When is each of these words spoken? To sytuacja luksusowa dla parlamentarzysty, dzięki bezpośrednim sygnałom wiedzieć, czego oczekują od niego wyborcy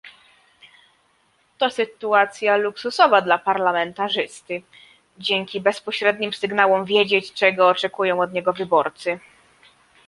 To 1.59 1.69
sytuacja 1.69 2.57
luksusowa 2.57 3.21
dla 3.21 3.37
parlamentarzysty, 3.37 4.61
dzięki 5.17 5.61
bezpośrednim 5.61 6.33
sygnałom 6.33 6.85
wiedzieć, 6.85 7.33
czego 7.33 7.67
oczekują 7.69 8.21
od 8.21 8.33
niego 8.33 8.53
wyborcy 8.53 9.19